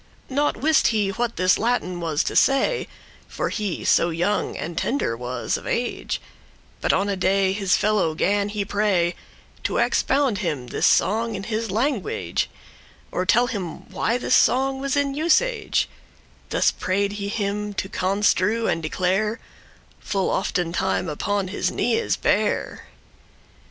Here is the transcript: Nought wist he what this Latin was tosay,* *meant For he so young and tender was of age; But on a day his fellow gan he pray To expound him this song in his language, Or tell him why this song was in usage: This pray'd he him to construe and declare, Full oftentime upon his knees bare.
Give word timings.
Nought 0.31 0.57
wist 0.57 0.87
he 0.87 1.09
what 1.09 1.35
this 1.35 1.59
Latin 1.59 1.99
was 1.99 2.23
tosay,* 2.23 2.87
*meant 2.87 2.87
For 3.27 3.49
he 3.49 3.85
so 3.85 4.09
young 4.09 4.57
and 4.57 4.75
tender 4.75 5.15
was 5.15 5.57
of 5.57 5.67
age; 5.67 6.19
But 6.81 6.91
on 6.91 7.07
a 7.07 7.15
day 7.15 7.53
his 7.53 7.77
fellow 7.77 8.15
gan 8.15 8.49
he 8.49 8.65
pray 8.65 9.13
To 9.63 9.77
expound 9.77 10.39
him 10.39 10.65
this 10.69 10.87
song 10.87 11.35
in 11.35 11.43
his 11.43 11.69
language, 11.69 12.49
Or 13.11 13.27
tell 13.27 13.45
him 13.45 13.87
why 13.91 14.17
this 14.17 14.33
song 14.35 14.79
was 14.81 14.97
in 14.97 15.13
usage: 15.13 15.87
This 16.49 16.71
pray'd 16.71 17.11
he 17.11 17.27
him 17.27 17.71
to 17.75 17.87
construe 17.87 18.67
and 18.67 18.81
declare, 18.81 19.39
Full 19.99 20.31
oftentime 20.31 21.09
upon 21.09 21.49
his 21.49 21.69
knees 21.69 22.15
bare. 22.15 22.87